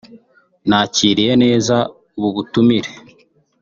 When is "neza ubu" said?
1.43-2.29